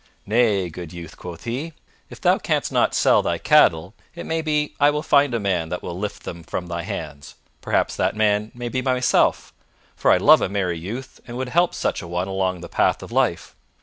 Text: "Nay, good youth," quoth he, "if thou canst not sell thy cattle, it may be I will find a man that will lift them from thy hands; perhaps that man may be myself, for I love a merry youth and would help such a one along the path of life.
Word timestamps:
"Nay, 0.25 0.67
good 0.71 0.91
youth," 0.91 1.15
quoth 1.15 1.43
he, 1.43 1.73
"if 2.09 2.19
thou 2.19 2.39
canst 2.39 2.71
not 2.71 2.95
sell 2.95 3.21
thy 3.21 3.37
cattle, 3.37 3.93
it 4.15 4.25
may 4.25 4.41
be 4.41 4.73
I 4.79 4.89
will 4.89 5.03
find 5.03 5.31
a 5.35 5.39
man 5.39 5.69
that 5.69 5.83
will 5.83 5.93
lift 5.93 6.23
them 6.23 6.41
from 6.41 6.65
thy 6.65 6.81
hands; 6.81 7.35
perhaps 7.61 7.95
that 7.97 8.15
man 8.15 8.51
may 8.55 8.67
be 8.67 8.81
myself, 8.81 9.53
for 9.95 10.09
I 10.11 10.17
love 10.17 10.41
a 10.41 10.49
merry 10.49 10.79
youth 10.79 11.19
and 11.27 11.37
would 11.37 11.49
help 11.49 11.75
such 11.75 12.01
a 12.01 12.07
one 12.07 12.27
along 12.27 12.61
the 12.61 12.67
path 12.67 13.03
of 13.03 13.11
life. 13.11 13.55